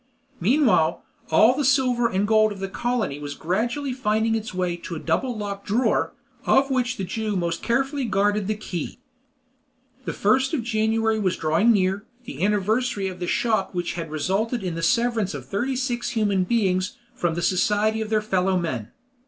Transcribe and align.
Meanwhile, 0.39 1.03
all 1.29 1.53
the 1.55 1.63
silver 1.63 2.09
and 2.09 2.27
gold 2.27 2.51
of 2.51 2.57
the 2.59 2.67
colony 2.67 3.19
was 3.19 3.35
gradually 3.35 3.93
finding 3.93 4.33
its 4.33 4.51
way 4.51 4.75
to 4.77 4.95
a 4.95 4.99
double 4.99 5.37
locked 5.37 5.67
drawer, 5.67 6.11
of 6.47 6.71
which 6.71 6.97
the 6.97 7.03
Jew 7.03 7.35
most 7.35 7.61
carefully 7.61 8.05
guarded 8.05 8.47
the 8.47 8.55
key. 8.55 8.97
The 10.05 10.11
1st 10.11 10.53
of 10.55 10.63
January 10.63 11.19
was 11.19 11.37
drawing 11.37 11.71
near, 11.71 12.03
the 12.25 12.43
anniversary 12.43 13.09
of 13.09 13.19
the 13.19 13.27
shock 13.27 13.75
which 13.75 13.93
had 13.93 14.09
resulted 14.09 14.63
in 14.63 14.73
the 14.73 14.81
severance 14.81 15.35
of 15.35 15.45
thirty 15.45 15.75
six 15.75 16.09
human 16.09 16.45
beings 16.45 16.97
from 17.13 17.35
the 17.35 17.43
society 17.43 18.01
of 18.01 18.09
their 18.09 18.23
fellow 18.23 18.57
men. 18.57 18.89